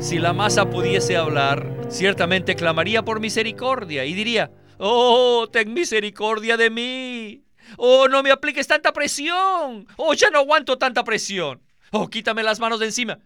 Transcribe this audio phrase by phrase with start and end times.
[0.00, 6.70] Si la masa pudiese hablar, ciertamente clamaría por misericordia y diría, Oh, ten misericordia de
[6.70, 7.44] mí.
[7.76, 9.86] Oh, no me apliques tanta presión.
[9.96, 11.60] Oh, ya no aguanto tanta presión.
[11.92, 13.18] Oh, quítame las manos de encima.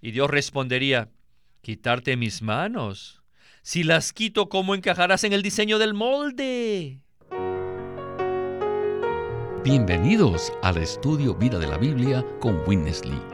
[0.00, 1.10] Y Dios respondería,
[1.62, 3.20] quitarte mis manos.
[3.62, 7.00] Si las quito, ¿cómo encajarás en el diseño del molde?
[9.64, 13.33] Bienvenidos al estudio Vida de la Biblia con Witness Lee.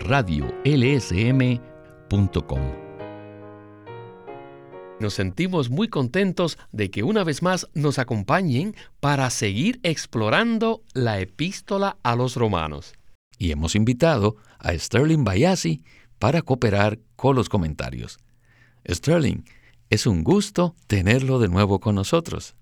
[0.00, 1.60] radiolsm.com.
[5.00, 11.18] Nos sentimos muy contentos de que una vez más nos acompañen para seguir explorando la
[11.20, 12.94] epístola a los romanos.
[13.36, 15.82] Y hemos invitado a Sterling Bayasi
[16.18, 18.18] para cooperar con los comentarios.
[18.88, 19.42] Sterling,
[19.90, 22.54] es un gusto tenerlo de nuevo con nosotros.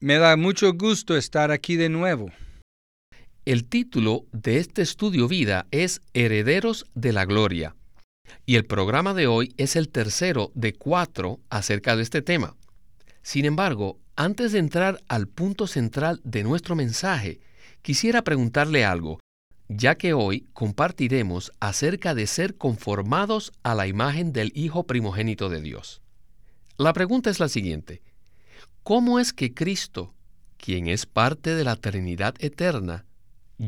[0.00, 2.30] Me da mucho gusto estar aquí de nuevo.
[3.46, 7.76] El título de este estudio vida es Herederos de la Gloria.
[8.46, 12.56] Y el programa de hoy es el tercero de cuatro acerca de este tema.
[13.20, 17.40] Sin embargo, antes de entrar al punto central de nuestro mensaje,
[17.82, 19.20] quisiera preguntarle algo,
[19.68, 25.60] ya que hoy compartiremos acerca de ser conformados a la imagen del Hijo primogénito de
[25.60, 26.00] Dios.
[26.78, 28.00] La pregunta es la siguiente.
[28.82, 30.14] ¿Cómo es que Cristo,
[30.56, 33.04] quien es parte de la Trinidad eterna,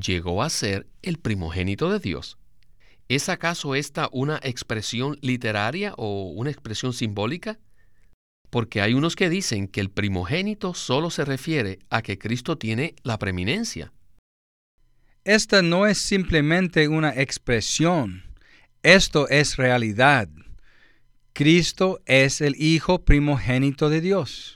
[0.01, 2.39] llegó a ser el primogénito de Dios?
[3.09, 7.59] ¿Es acaso esta una expresión literaria o una expresión simbólica?
[8.51, 12.95] Porque hay unos que dicen que el primogénito solo se refiere a que Cristo tiene
[13.03, 13.93] la preeminencia.
[15.25, 18.23] Esta no es simplemente una expresión,
[18.83, 20.29] esto es realidad.
[21.33, 24.56] Cristo es el Hijo primogénito de Dios.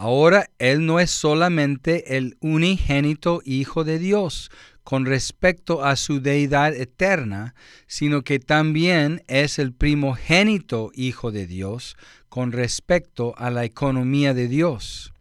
[0.00, 4.48] Ahora Él no es solamente el unigénito Hijo de Dios,
[4.84, 7.56] con respecto a su deidad eterna,
[7.88, 11.96] sino que también es el primogénito Hijo de Dios
[12.28, 15.12] con respecto a la economía de Dios.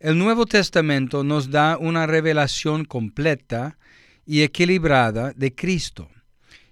[0.00, 3.76] El Nuevo Testamento nos da una revelación completa
[4.24, 6.08] y equilibrada de Cristo.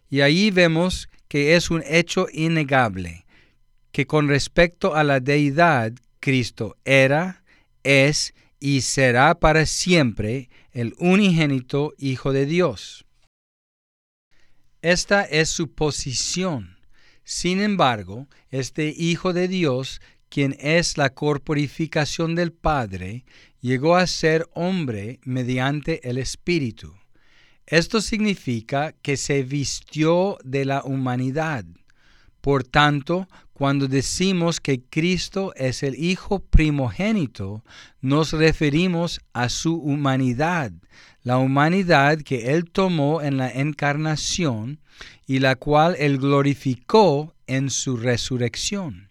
[0.08, 3.26] Y ahí vemos que es un hecho innegable,
[3.92, 7.42] que con respecto a la deidad, Cristo era,
[7.82, 13.06] es y será para siempre el unigénito Hijo de Dios.
[14.82, 16.76] Esta es su posición.
[17.24, 23.24] Sin embargo, este Hijo de Dios, quien es la corporificación del Padre,
[23.60, 26.94] llegó a ser hombre mediante el Espíritu.
[27.66, 31.64] Esto significa que se vistió de la humanidad.
[32.40, 33.28] Por tanto,
[33.60, 37.62] cuando decimos que Cristo es el Hijo primogénito,
[38.00, 40.72] nos referimos a su humanidad,
[41.24, 44.80] la humanidad que Él tomó en la encarnación
[45.26, 49.10] y la cual Él glorificó en su resurrección.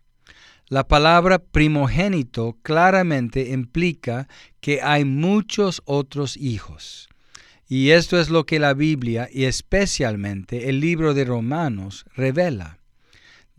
[0.68, 4.28] La palabra primogénito claramente implica
[4.62, 7.08] que hay muchos otros hijos.
[7.68, 12.79] Y esto es lo que la Biblia y especialmente el libro de Romanos revela.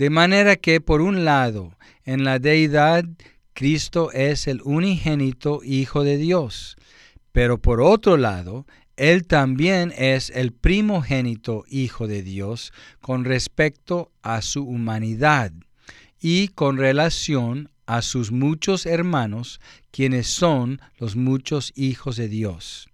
[0.01, 3.05] De manera que, por un lado, en la deidad,
[3.53, 6.79] Cristo es el unigénito Hijo de Dios,
[7.33, 8.67] pero por otro lado,
[8.97, 12.73] Él también es el primogénito Hijo de Dios
[13.03, 15.53] con respecto a su humanidad
[16.19, 22.89] y con relación a sus muchos hermanos, quienes son los muchos hijos de Dios.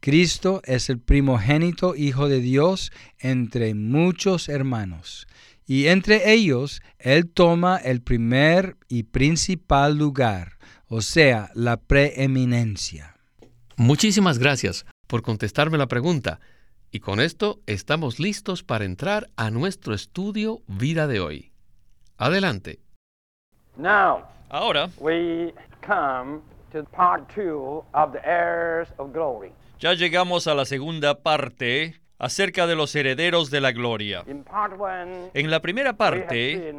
[0.00, 5.28] Cristo es el primogénito Hijo de Dios entre muchos hermanos
[5.66, 13.16] y entre ellos Él toma el primer y principal lugar, o sea, la preeminencia.
[13.76, 16.40] Muchísimas gracias por contestarme la pregunta.
[16.90, 21.52] Y con esto estamos listos para entrar a nuestro estudio vida de hoy.
[22.18, 22.80] Adelante.
[24.50, 24.90] Ahora
[29.80, 34.24] Ya llegamos a la segunda parte acerca de los herederos de la gloria.
[35.34, 36.72] En la primera parte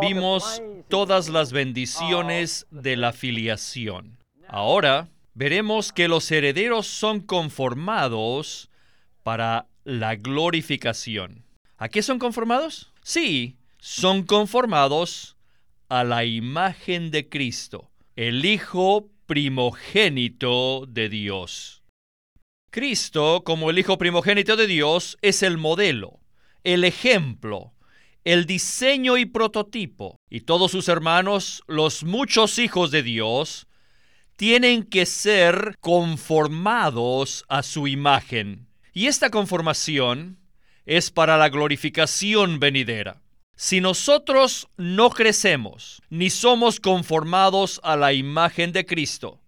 [0.00, 4.18] vimos todas las bendiciones de la filiación.
[4.46, 8.70] Ahora veremos que los herederos son conformados
[9.24, 11.44] para la glorificación.
[11.76, 12.92] ¿A qué son conformados?
[13.02, 15.36] Sí, son conformados
[15.88, 21.83] a la imagen de Cristo, el Hijo primogénito de Dios.
[22.74, 26.18] Cristo, como el Hijo primogénito de Dios, es el modelo,
[26.64, 27.72] el ejemplo,
[28.24, 30.18] el diseño y prototipo.
[30.28, 33.68] Y todos sus hermanos, los muchos hijos de Dios,
[34.34, 38.66] tienen que ser conformados a su imagen.
[38.92, 40.40] Y esta conformación
[40.84, 43.22] es para la glorificación venidera.
[43.54, 49.40] Si nosotros no crecemos ni somos conformados a la imagen de Cristo,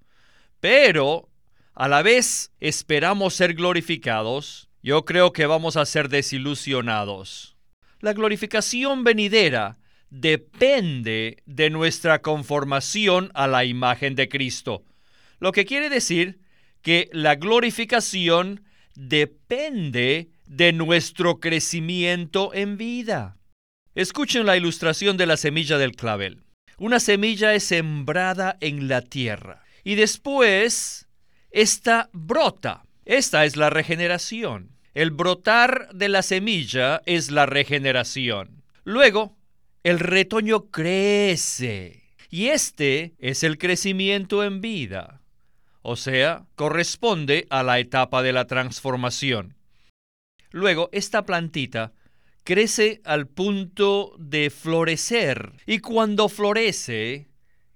[0.60, 1.28] pero
[1.76, 7.56] a la vez esperamos ser glorificados, yo creo que vamos a ser desilusionados.
[8.00, 9.78] La glorificación venidera
[10.08, 14.84] depende de nuestra conformación a la imagen de Cristo,
[15.38, 16.40] lo que quiere decir
[16.80, 18.64] que la glorificación
[18.94, 23.36] depende de nuestro crecimiento en vida.
[23.94, 26.42] Escuchen la ilustración de la semilla del clavel.
[26.78, 31.05] Una semilla es sembrada en la tierra y después
[31.50, 32.84] esta brota.
[33.04, 34.72] Esta es la regeneración.
[34.94, 38.64] El brotar de la semilla es la regeneración.
[38.84, 39.36] Luego,
[39.82, 45.22] el retoño crece y este es el crecimiento en vida.
[45.82, 49.56] O sea, corresponde a la etapa de la transformación.
[50.50, 51.92] Luego, esta plantita
[52.42, 57.28] crece al punto de florecer y cuando florece,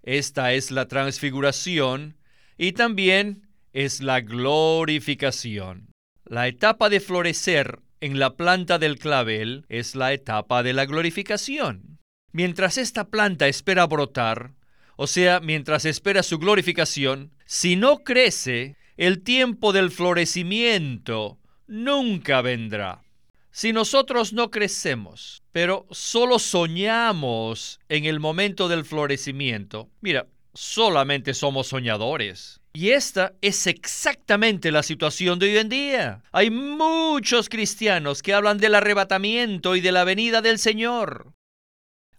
[0.03, 2.17] esta es la transfiguración
[2.57, 5.93] y también es la glorificación.
[6.25, 11.99] La etapa de florecer en la planta del clavel es la etapa de la glorificación.
[12.33, 14.53] Mientras esta planta espera brotar,
[14.97, 23.03] o sea, mientras espera su glorificación, si no crece, el tiempo del florecimiento nunca vendrá.
[23.51, 31.67] Si nosotros no crecemos, pero solo soñamos en el momento del florecimiento, mira, solamente somos
[31.69, 32.60] soñadores.
[32.73, 36.23] Y esta es exactamente la situación de hoy en día.
[36.31, 41.33] Hay muchos cristianos que hablan del arrebatamiento y de la venida del Señor.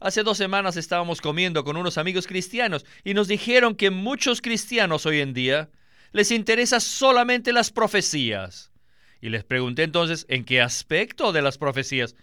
[0.01, 5.05] Hace dos semanas estábamos comiendo con unos amigos cristianos y nos dijeron que muchos cristianos
[5.05, 5.69] hoy en día
[6.11, 8.71] les interesa solamente las profecías.
[9.21, 12.15] Y les pregunté entonces en qué aspecto de las profecías.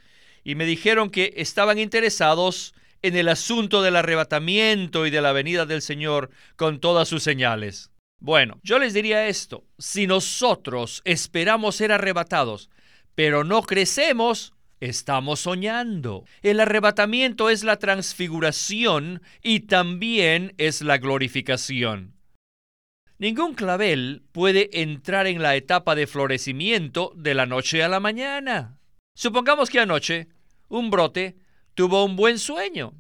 [0.45, 5.65] Y me dijeron que estaban interesados en el asunto del arrebatamiento y de la venida
[5.65, 7.91] del Señor con todas sus señales.
[8.21, 12.69] Bueno, yo les diría esto, si nosotros esperamos ser arrebatados,
[13.15, 16.25] pero no crecemos, estamos soñando.
[16.43, 22.15] El arrebatamiento es la transfiguración y también es la glorificación.
[23.19, 28.79] Ningún clavel puede entrar en la etapa de florecimiento de la noche a la mañana.
[29.15, 30.29] Supongamos que anoche
[30.69, 31.37] un brote
[31.75, 32.95] tuvo un buen sueño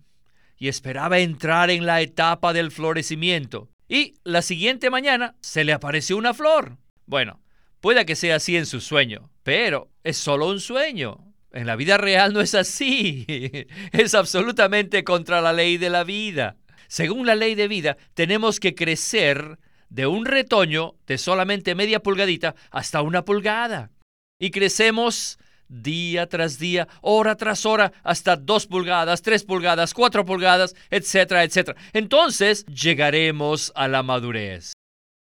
[0.56, 6.16] y esperaba entrar en la etapa del florecimiento y la siguiente mañana se le apareció
[6.16, 6.76] una flor.
[7.06, 7.40] Bueno,
[7.80, 11.34] puede que sea así en su sueño, pero es solo un sueño.
[11.52, 13.26] En la vida real no es así.
[13.92, 16.56] Es absolutamente contra la ley de la vida.
[16.88, 19.58] Según la ley de vida, tenemos que crecer
[19.88, 23.90] de un retoño de solamente media pulgadita hasta una pulgada.
[24.38, 30.74] Y crecemos día tras día, hora tras hora, hasta dos pulgadas, tres pulgadas, cuatro pulgadas,
[30.90, 31.78] etcétera, etcétera.
[31.92, 34.72] Entonces llegaremos a la madurez.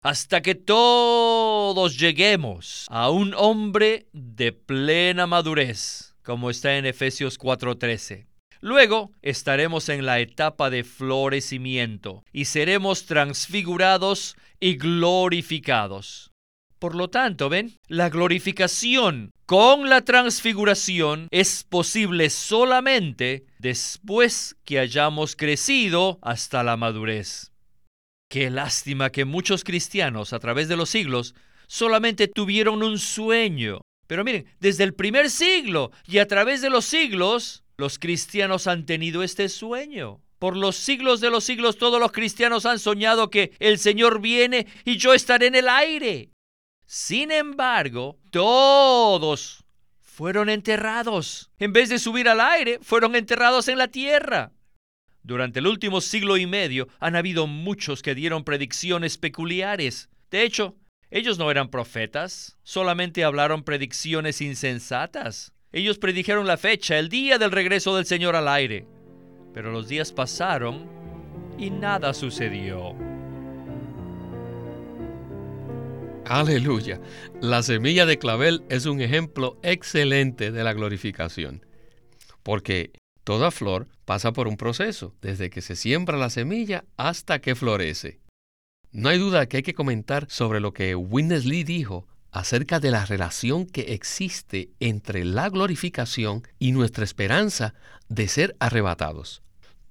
[0.03, 8.27] Hasta que todos lleguemos a un hombre de plena madurez, como está en Efesios 4:13.
[8.59, 16.32] Luego estaremos en la etapa de florecimiento y seremos transfigurados y glorificados.
[16.83, 25.37] Por lo tanto, ven, la glorificación con la transfiguración es posible solamente después que hayamos
[25.37, 27.53] crecido hasta la madurez.
[28.29, 31.35] Qué lástima que muchos cristianos a través de los siglos
[31.67, 33.79] solamente tuvieron un sueño.
[34.05, 38.85] Pero miren, desde el primer siglo y a través de los siglos, los cristianos han
[38.85, 40.19] tenido este sueño.
[40.37, 44.67] Por los siglos de los siglos todos los cristianos han soñado que el Señor viene
[44.83, 46.32] y yo estaré en el aire.
[46.95, 49.65] Sin embargo, todos
[49.99, 51.49] fueron enterrados.
[51.57, 54.51] En vez de subir al aire, fueron enterrados en la tierra.
[55.23, 60.07] Durante el último siglo y medio han habido muchos que dieron predicciones peculiares.
[60.29, 60.75] De hecho,
[61.09, 65.51] ellos no eran profetas, solamente hablaron predicciones insensatas.
[65.71, 68.85] Ellos predijeron la fecha, el día del regreso del Señor al aire.
[69.51, 70.87] Pero los días pasaron
[71.57, 73.12] y nada sucedió.
[76.25, 76.99] Aleluya.
[77.41, 81.65] La semilla de clavel es un ejemplo excelente de la glorificación.
[82.43, 82.91] Porque
[83.23, 88.19] Toda flor pasa por un proceso, desde que se siembra la semilla hasta que florece.
[88.91, 92.91] No hay duda que hay que comentar sobre lo que Witness Lee dijo acerca de
[92.91, 97.75] la relación que existe entre la glorificación y nuestra esperanza
[98.09, 99.41] de ser arrebatados.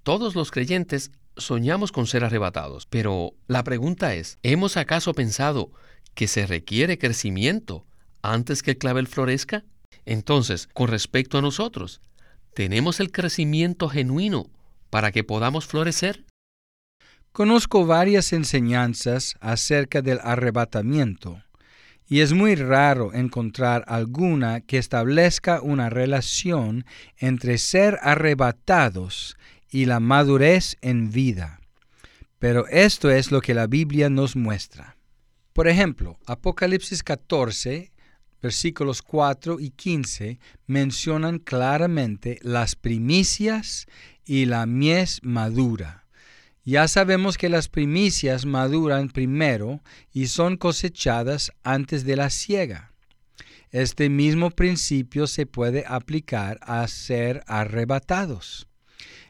[0.03, 5.71] Todos los creyentes soñamos con ser arrebatados, pero la pregunta es, ¿hemos acaso pensado
[6.15, 7.87] que se requiere crecimiento
[8.23, 9.65] antes que el clavel florezca?
[10.05, 12.01] Entonces, con respecto a nosotros,
[12.55, 14.51] ¿tenemos el crecimiento genuino
[14.91, 16.25] para que podamos florecer?
[17.33, 21.43] Conozco varias enseñanzas acerca del arrebatamiento,
[22.07, 26.85] y es muy raro encontrar alguna que establezca una relación
[27.17, 29.39] entre ser arrebatados
[29.71, 31.61] y la madurez en vida.
[32.39, 34.92] Pero esto es lo que la Biblia nos muestra.
[35.53, 37.93] Por ejemplo, Apocalipsis 14,
[38.41, 43.87] versículos 4 y 15 mencionan claramente las primicias
[44.25, 46.07] y la mies madura.
[46.65, 49.83] Ya sabemos que las primicias maduran primero
[50.13, 52.93] y son cosechadas antes de la siega.
[53.73, 58.69] Este mismo principio se puede aplicar a ser arrebatados.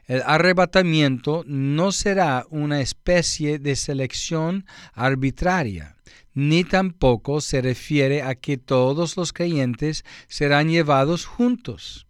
[0.05, 5.95] El arrebatamiento no será una especie de selección arbitraria,
[6.33, 12.05] ni tampoco se refiere a que todos los creyentes serán llevados juntos,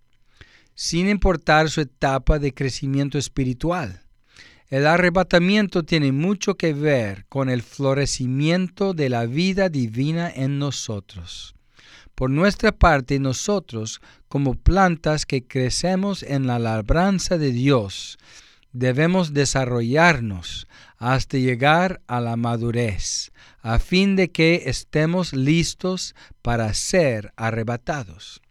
[0.73, 4.01] sin importar su etapa de crecimiento espiritual.
[4.69, 11.52] El arrebatamiento tiene mucho que ver con el florecimiento de la vida divina en nosotros.
[12.15, 18.17] Por nuestra parte, nosotros, como plantas que crecemos en la labranza de Dios,
[18.71, 20.67] debemos desarrollarnos
[20.97, 28.41] hasta llegar a la madurez, a fin de que estemos listos para ser arrebatados.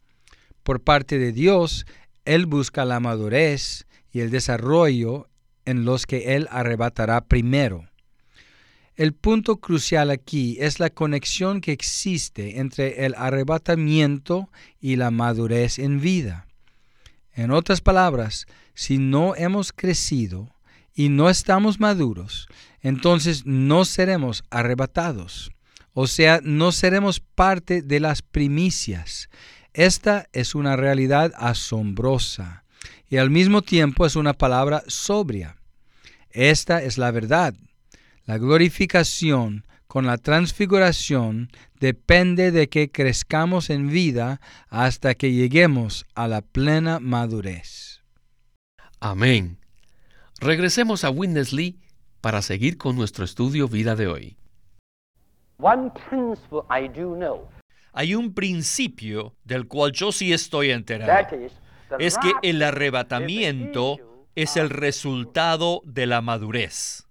[0.63, 1.87] Por parte de Dios,
[2.25, 5.29] Él busca la madurez y el desarrollo
[5.65, 7.92] en los que Él arrebatará primero.
[8.95, 15.79] El punto crucial aquí es la conexión que existe entre el arrebatamiento y la madurez
[15.79, 16.47] en vida.
[17.33, 20.51] En otras palabras, si no hemos crecido
[20.95, 22.49] y no estamos maduros,
[22.83, 25.53] entonces no seremos arrebatados.
[25.95, 29.31] O sea, no seremos parte de las primicias.
[29.73, 32.65] Esta es una realidad asombrosa
[33.09, 35.57] y al mismo tiempo es una palabra sobria.
[36.31, 37.55] Esta es la verdad.
[38.25, 41.51] La glorificación con la transfiguración
[41.81, 48.03] depende de que crezcamos en vida hasta que lleguemos a la plena madurez.
[49.01, 49.59] Amén.
[50.41, 51.79] Regresemos a Witness Lee
[52.21, 54.37] para seguir con nuestro estudio vida de hoy.
[57.93, 61.29] Hay un principio del cual yo sí estoy enterado
[61.99, 63.99] es que el arrebatamiento
[64.35, 67.07] es el resultado de la madurez.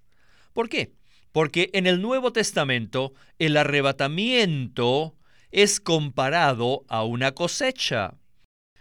[0.54, 0.94] ¿Por qué?
[1.32, 5.16] Porque en el Nuevo Testamento el arrebatamiento
[5.52, 8.16] es comparado a una cosecha.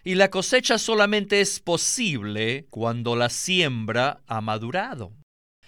[0.02, 5.12] Y la cosecha solamente es posible cuando la siembra ha madurado.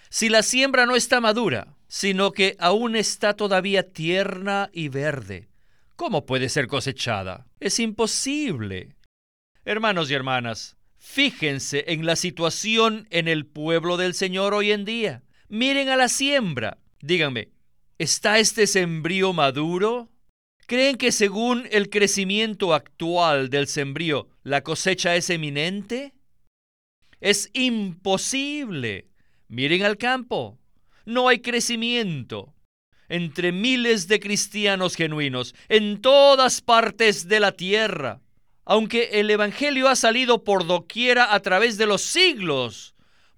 [0.09, 5.49] Si la siembra no está madura, sino que aún está todavía tierna y verde,
[5.95, 7.45] ¿cómo puede ser cosechada?
[7.59, 8.95] Es imposible.
[9.65, 15.21] Hermanos y hermanas, fíjense en la situación en el pueblo del Señor hoy en día.
[15.53, 16.79] Miren a la siembra.
[16.99, 17.49] Díganme,
[17.99, 20.09] ¿está este sembrío maduro?
[20.65, 26.15] ¿Creen que según el crecimiento actual del sembrío, la cosecha es eminente?
[27.21, 29.11] Es imposible.
[29.47, 30.57] Miren al campo.
[31.05, 32.55] No hay crecimiento.
[33.07, 38.21] Entre miles de cristianos genuinos en todas partes de la tierra
[38.65, 42.93] aunque el Evangelio ha salido por doquiera a través de los siglos,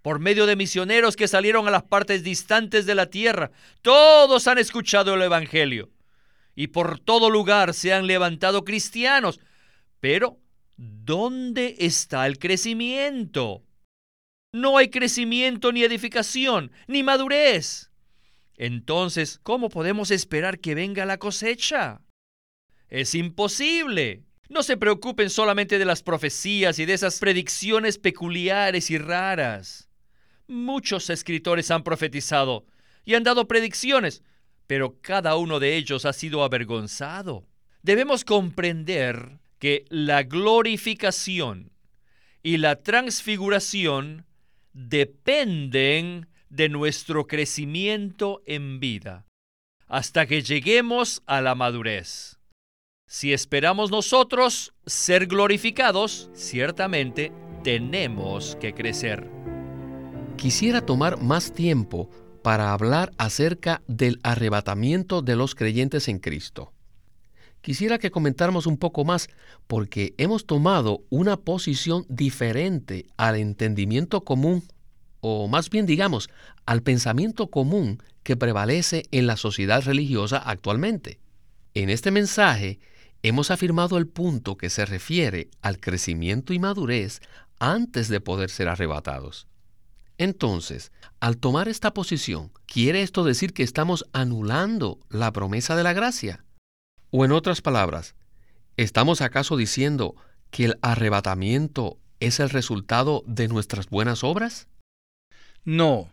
[0.06, 3.50] por medio de misioneros que salieron a las partes distantes de la tierra,
[3.82, 5.90] todos han escuchado el Evangelio.
[6.56, 9.40] Y por todo lugar se han levantado cristianos.
[10.00, 10.38] Pero,
[10.78, 13.64] ¿dónde está el crecimiento?
[14.54, 17.90] No hay crecimiento ni edificación, ni madurez.
[18.58, 22.00] Entonces, ¿cómo podemos esperar que venga la cosecha?
[22.90, 24.22] Es imposible.
[24.50, 29.90] No se preocupen solamente de las profecías y de esas predicciones peculiares y raras.
[30.48, 32.66] Muchos escritores han profetizado
[33.04, 34.24] y han dado predicciones,
[34.68, 37.46] pero cada uno de ellos ha sido avergonzado.
[37.82, 41.72] Debemos comprender que la glorificación
[42.44, 44.26] y la transfiguración
[44.74, 49.26] dependen de nuestro crecimiento en vida
[49.88, 52.40] hasta que lleguemos a la madurez.
[53.08, 57.32] Si esperamos nosotros ser glorificados, ciertamente
[57.64, 59.35] tenemos que crecer.
[60.38, 62.10] Quisiera tomar más tiempo
[62.44, 66.72] para hablar acerca del arrebatamiento de los creyentes en Cristo.
[67.62, 69.30] Quisiera que comentáramos un poco más
[69.66, 74.64] porque hemos tomado una posición diferente al entendimiento común,
[75.22, 76.30] o más bien digamos,
[76.68, 81.18] al pensamiento común que prevalece en la sociedad religiosa actualmente.
[81.74, 82.80] En este mensaje
[83.24, 87.22] hemos afirmado el punto que se refiere al crecimiento y madurez
[87.58, 89.48] antes de poder ser arrebatados.
[90.18, 95.94] Entonces, al tomar esta posición, ¿quiere esto decir que estamos anulando la promesa de la
[95.94, 96.46] gracia?
[97.12, 98.16] O en otras palabras,
[98.78, 100.16] ¿estamos acaso diciendo
[100.52, 104.68] que el arrebatamiento es el resultado de nuestras buenas obras?
[105.66, 106.10] No,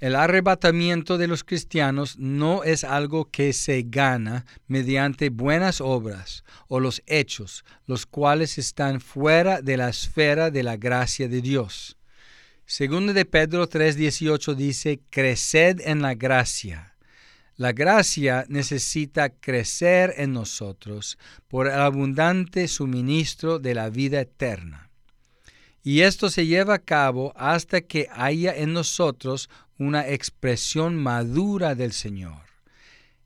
[0.00, 6.80] el arrebatamiento de los cristianos no es algo que se gana mediante buenas obras o
[6.80, 11.96] los hechos, los cuales están fuera de la esfera de la gracia de Dios.
[12.66, 16.96] Segundo de Pedro 3:18 dice, creced en la gracia.
[17.56, 24.90] La gracia necesita crecer en nosotros por el abundante suministro de la vida eterna.
[25.82, 31.92] Y esto se lleva a cabo hasta que haya en nosotros una expresión madura del
[31.92, 32.42] Señor.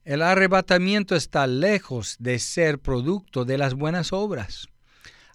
[0.04, 4.68] El arrebatamiento está lejos de ser producto de las buenas obras.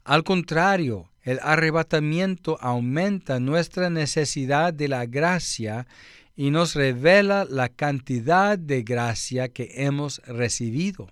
[0.03, 5.87] Al contrario, el arrebatamiento aumenta nuestra necesidad de la gracia
[6.35, 11.09] y nos revela la cantidad de gracia que hemos recibido.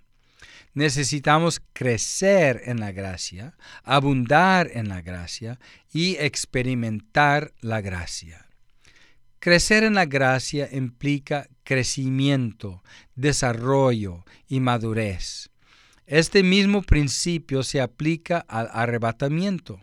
[0.74, 5.60] Necesitamos crecer en la gracia, abundar en la gracia
[5.94, 8.48] y experimentar la gracia.
[9.40, 12.84] Crecer en la gracia implica crecimiento,
[13.16, 15.50] desarrollo y madurez.
[16.06, 19.80] Este mismo principio se aplica al arrebatamiento.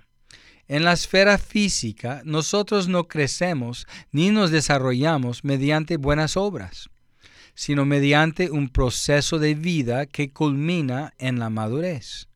[0.69, 6.91] En la esfera física, nosotros no crecemos ni nos desarrollamos mediante buenas obras,
[7.55, 12.29] sino mediante un proceso de vida que culmina en la madurez.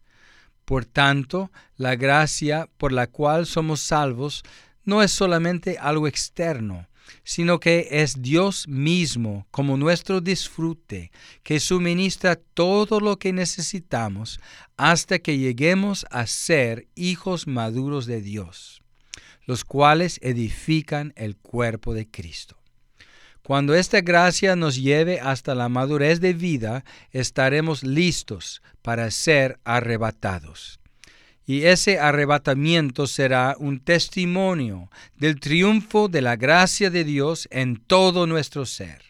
[0.65, 4.43] Por tanto, la gracia por la cual somos salvos
[4.83, 6.89] no es solamente algo externo,
[7.25, 11.11] sino que es Dios mismo como nuestro disfrute,
[11.43, 14.41] que suministra todo lo que necesitamos
[14.77, 18.83] hasta que lleguemos a ser hijos maduros de Dios,
[19.47, 22.57] los cuales edifican el cuerpo de Cristo.
[23.43, 30.82] Cuando esta gracia nos lleve hasta la madurez de vida, estaremos listos para ser arrebatados
[31.45, 38.27] y ese arrebatamiento será un testimonio del triunfo de la gracia de Dios en todo
[38.27, 39.03] nuestro ser.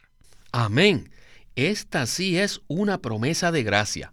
[0.51, 1.11] Amén.
[1.57, 4.13] Esta sí es una promesa de gracia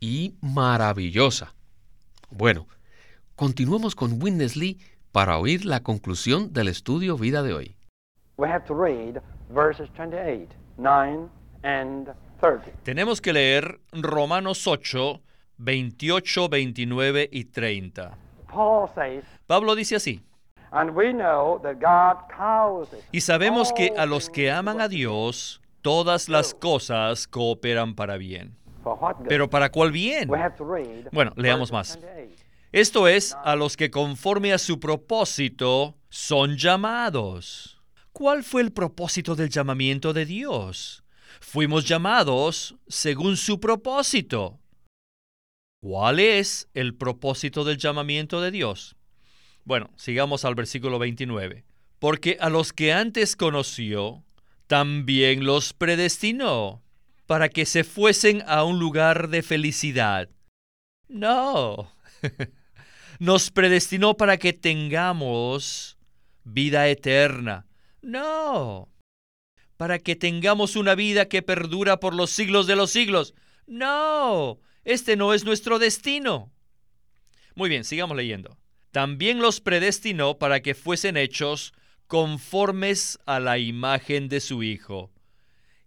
[0.00, 1.54] y maravillosa.
[2.30, 2.66] Bueno,
[3.36, 4.80] continuemos con Witness Lee
[5.12, 7.76] para oír la conclusión del estudio vida de hoy.
[12.82, 15.22] Tenemos que leer Romanos 8,
[15.58, 18.16] 28, 29 y 30.
[19.46, 20.22] Pablo dice así.
[23.12, 28.56] Y sabemos que a los que aman a Dios, todas las cosas cooperan para bien.
[29.28, 30.28] Pero ¿para cuál bien?
[31.12, 31.98] Bueno, leamos más.
[32.72, 37.82] Esto es, a los que conforme a su propósito son llamados.
[38.12, 41.04] ¿Cuál fue el propósito del llamamiento de Dios?
[41.40, 44.61] Fuimos llamados según su propósito.
[45.82, 48.94] ¿Cuál es el propósito del llamamiento de Dios?
[49.64, 51.64] Bueno, sigamos al versículo 29.
[51.98, 54.22] Porque a los que antes conoció,
[54.68, 56.84] también los predestinó
[57.26, 60.28] para que se fuesen a un lugar de felicidad.
[61.08, 61.92] No,
[63.18, 65.98] nos predestinó para que tengamos
[66.44, 67.66] vida eterna.
[68.02, 68.88] No,
[69.76, 73.34] para que tengamos una vida que perdura por los siglos de los siglos.
[73.66, 76.52] No, este no es nuestro destino.
[77.54, 78.58] Muy bien, sigamos leyendo.
[78.90, 81.72] También los predestinó para que fuesen hechos
[82.06, 85.10] conformes a la imagen de su Hijo.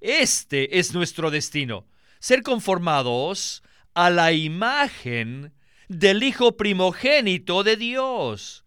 [0.01, 1.88] Este es nuestro destino,
[2.19, 5.53] ser conformados a la imagen
[5.88, 8.65] del Hijo primogénito de Dios.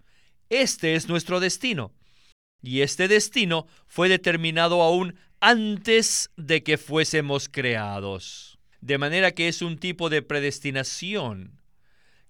[0.50, 1.92] Este es nuestro destino.
[2.62, 8.57] Y este destino fue determinado aún antes de que fuésemos creados.
[8.80, 11.60] De manera que es un tipo de predestinación.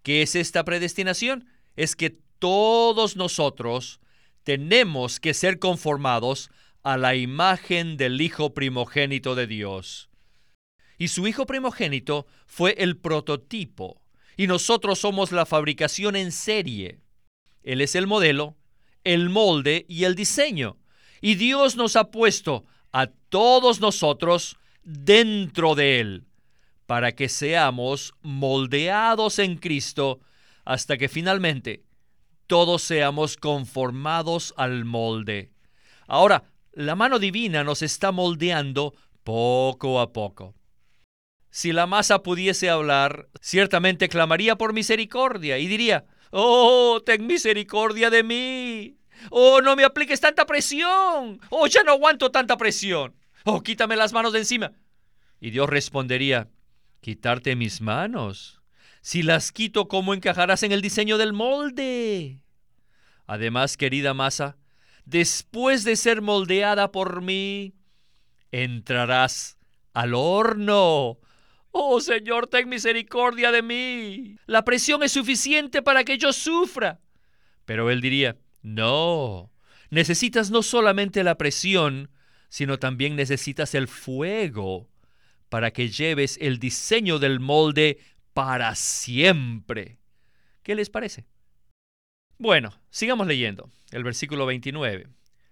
[0.02, 1.48] ¿Qué es esta predestinación?
[1.76, 4.00] Es que todos nosotros
[4.44, 6.50] tenemos que ser conformados
[6.82, 10.08] a la imagen del Hijo primogénito de Dios.
[10.96, 14.00] Y su Hijo primogénito fue el prototipo,
[14.36, 17.00] y nosotros somos la fabricación en serie.
[17.62, 18.56] Él es el modelo,
[19.04, 20.78] el molde y el diseño.
[21.20, 26.27] Y Dios nos ha puesto a todos nosotros dentro de Él,
[26.88, 30.20] para que seamos moldeados en Cristo
[30.64, 31.84] hasta que finalmente
[32.46, 35.52] todos seamos conformados al molde.
[36.06, 40.54] Ahora, la mano divina nos está moldeando poco a poco.
[41.50, 48.22] Si la masa pudiese hablar, ciertamente clamaría por misericordia y diría, Oh, ten misericordia de
[48.22, 48.96] mí.
[49.28, 51.38] Oh, no me apliques tanta presión.
[51.50, 53.14] Oh, ya no aguanto tanta presión.
[53.44, 54.72] Oh, quítame las manos de encima.
[55.38, 56.48] Y Dios respondería,
[57.00, 58.60] quitarte mis manos.
[59.00, 62.40] Si las quito, ¿cómo encajarás en el diseño del molde?
[63.26, 64.56] Además, querida masa,
[65.04, 67.74] después de ser moldeada por mí,
[68.50, 69.58] entrarás
[69.92, 71.18] al horno.
[71.70, 74.36] Oh Señor, ten misericordia de mí.
[74.46, 77.00] La presión es suficiente para que yo sufra.
[77.64, 79.52] Pero él diría, no,
[79.90, 82.10] necesitas no solamente la presión,
[82.48, 84.88] sino también necesitas el fuego
[85.48, 87.98] para que lleves el diseño del molde
[88.34, 89.98] para siempre.
[90.62, 91.26] ¿Qué les parece?
[92.38, 93.70] Bueno, sigamos leyendo.
[93.90, 95.08] El versículo 29.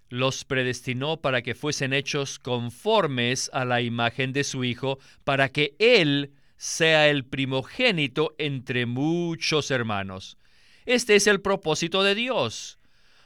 [0.09, 5.75] Los predestinó para que fuesen hechos conformes a la imagen de su Hijo, para que
[5.79, 10.39] Él sea el primogénito entre muchos hermanos.
[10.85, 12.79] Este es el propósito de Dios,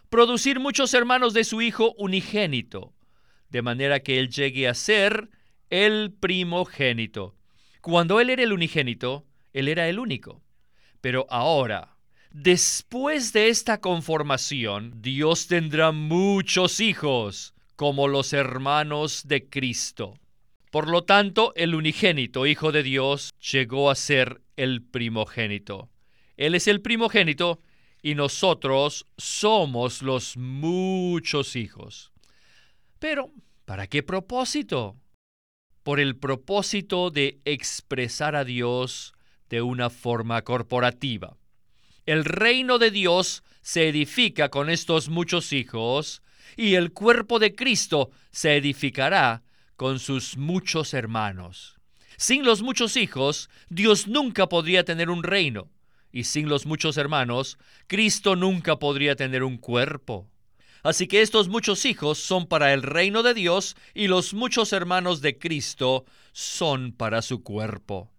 [0.09, 2.95] producir muchos hermanos de su Hijo unigénito,
[3.51, 5.29] de manera que Él llegue a ser
[5.71, 7.37] el primogénito.
[7.81, 10.43] Cuando Él era el unigénito, Él era el único.
[11.01, 11.97] Pero ahora,
[12.31, 20.19] después de esta conformación, Dios tendrá muchos hijos, como los hermanos de Cristo.
[20.71, 25.89] Por lo tanto, el unigénito Hijo de Dios llegó a ser el primogénito.
[26.37, 27.61] Él es el primogénito
[28.03, 32.13] y nosotros somos los muchos hijos.
[32.99, 33.31] Pero,
[33.65, 34.97] ¿para qué propósito?
[35.83, 39.15] Por el propósito de expresar a Dios
[39.49, 41.37] de una forma corporativa.
[42.07, 46.23] El reino de Dios se edifica con estos muchos hijos
[46.57, 49.43] y el cuerpo de Cristo se edificará
[49.77, 51.77] con sus muchos hermanos.
[52.17, 55.71] Sin los muchos hijos, Dios nunca podría tener un reino
[56.13, 60.29] y sin los muchos hermanos, Cristo nunca podría tener un cuerpo.
[60.83, 65.21] Así que estos muchos hijos son para el reino de Dios y los muchos hermanos
[65.21, 68.11] de Cristo son para su cuerpo.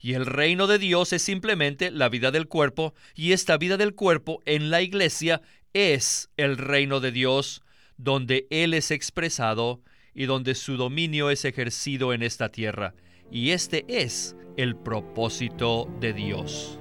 [0.00, 3.94] Y el reino de Dios es simplemente la vida del cuerpo y esta vida del
[3.94, 7.62] cuerpo en la iglesia es el reino de Dios
[7.96, 9.82] donde Él es expresado
[10.14, 12.94] y donde su dominio es ejercido en esta tierra.
[13.30, 16.78] Y este es el propósito de Dios.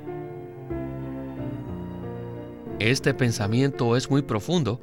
[2.79, 4.81] Este pensamiento es muy profundo.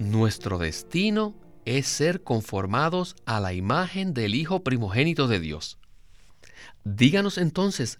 [0.00, 1.34] Nuestro destino
[1.66, 5.78] es ser conformados a la imagen del Hijo primogénito de Dios.
[6.84, 7.98] Díganos entonces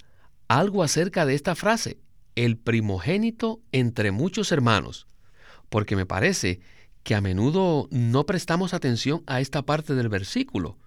[0.48, 2.00] algo acerca de esta frase,
[2.36, 5.08] el primogénito entre muchos hermanos,
[5.68, 6.60] porque me parece
[7.02, 10.78] que a menudo no prestamos atención a esta parte del versículo.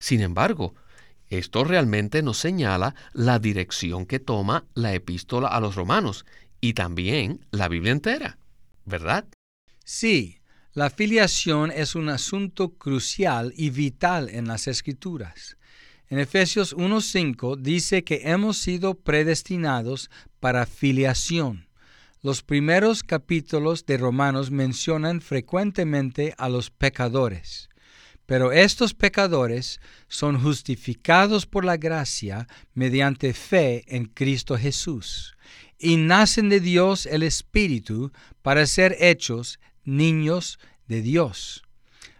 [0.00, 0.74] Sin embargo,
[1.28, 6.24] esto realmente nos señala la dirección que toma la epístola a los romanos
[6.62, 8.38] y también la Biblia entera,
[8.86, 9.26] ¿verdad?
[9.90, 10.42] Sí,
[10.74, 15.56] la filiación es un asunto crucial y vital en las Escrituras.
[16.10, 21.68] En Efesios 1.5 dice que hemos sido predestinados para filiación.
[22.20, 27.70] Los primeros capítulos de Romanos mencionan frecuentemente a los pecadores,
[28.26, 35.34] pero estos pecadores son justificados por la gracia mediante fe en Cristo Jesús
[35.78, 41.64] y nacen de Dios el Espíritu para ser hechos niños de Dios.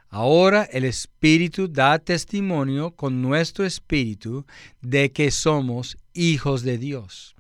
[0.09, 4.47] Ahora el Espíritu da testimonio con nuestro Espíritu
[4.81, 7.37] de que somos hijos de Dios.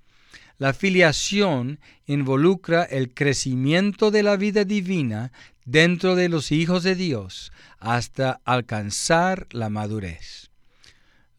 [0.58, 5.32] La filiación involucra el crecimiento de la vida divina
[5.64, 10.50] dentro de los hijos de Dios hasta alcanzar la madurez.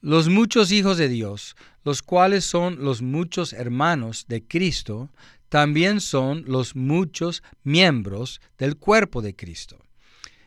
[0.01, 5.09] Los muchos hijos de Dios los cuales son los muchos hermanos de Cristo,
[5.49, 9.77] también son los muchos miembros del cuerpo de Cristo.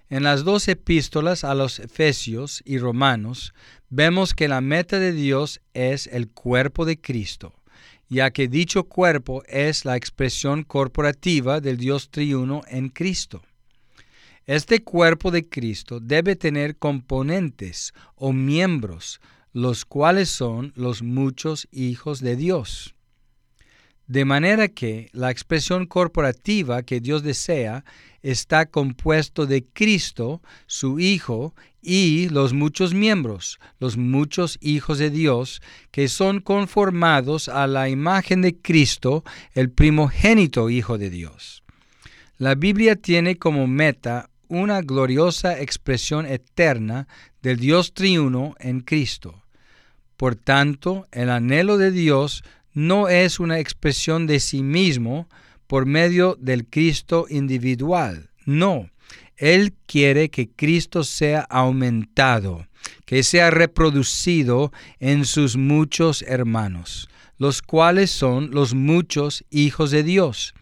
[0.09, 3.55] En las dos epístolas a los Efesios y Romanos
[3.89, 7.55] vemos que la meta de Dios es el cuerpo de Cristo,
[8.09, 13.43] ya que dicho cuerpo es la expresión corporativa del Dios triuno en Cristo.
[14.45, 19.21] Este cuerpo de Cristo debe tener componentes o miembros
[19.53, 22.95] los cuales son los muchos hijos de Dios.
[24.07, 27.85] De manera que la expresión corporativa que Dios desea
[28.23, 35.61] está compuesto de Cristo, su Hijo, y los muchos miembros, los muchos hijos de Dios,
[35.91, 41.65] que son conformados a la imagen de Cristo, el primogénito Hijo de Dios.
[42.39, 47.09] La Biblia tiene como meta una gloriosa expresión eterna
[47.43, 49.43] del Dios triuno en Cristo.
[50.17, 55.29] Por tanto, el anhelo de Dios no es una expresión de sí mismo
[55.67, 58.91] por medio del Cristo individual, no,
[59.37, 62.67] él quiere que Cristo sea aumentado,
[63.05, 67.09] que sea reproducido en sus muchos hermanos,
[67.39, 70.55] los cuales son los muchos hijos de Dios.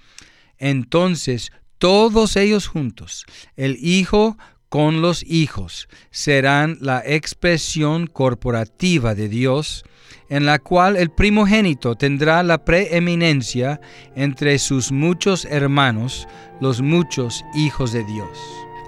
[0.59, 3.25] Entonces, todos ellos juntos,
[3.57, 4.37] el Hijo
[4.71, 9.85] con los hijos, serán la expresión corporativa de Dios,
[10.29, 13.81] en la cual el primogénito tendrá la preeminencia
[14.15, 16.29] entre sus muchos hermanos,
[16.61, 18.39] los muchos hijos de Dios.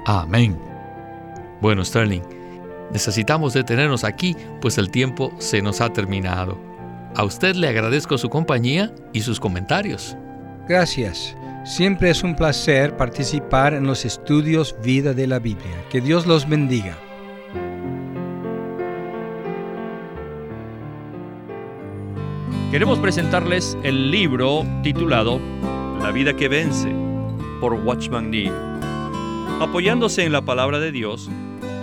[0.07, 0.57] Amén.
[1.61, 2.23] Bueno, Sterling,
[2.93, 6.59] necesitamos detenernos aquí, pues el tiempo se nos ha terminado.
[7.17, 10.17] A usted le agradezco su compañía y sus comentarios.
[10.69, 11.37] Gracias.
[11.65, 15.85] Siempre es un placer participar en los estudios Vida de la Biblia.
[15.91, 16.99] Que Dios los bendiga.
[22.73, 25.41] Queremos presentarles el libro titulado
[26.01, 26.93] La vida que vence
[27.61, 28.51] por Watchman Nee.
[29.61, 31.31] Apoyándose en la palabra de Dios,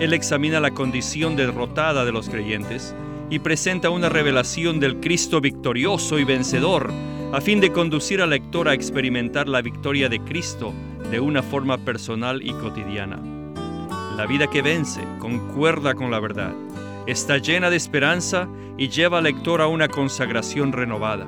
[0.01, 2.93] él examina la condición derrotada de los creyentes
[3.29, 6.91] y presenta una revelación del Cristo victorioso y vencedor,
[7.31, 10.73] a fin de conducir al lector a experimentar la victoria de Cristo
[11.11, 13.19] de una forma personal y cotidiana.
[14.17, 16.55] La vida que vence concuerda con la verdad,
[17.05, 21.27] está llena de esperanza y lleva al lector a una consagración renovada.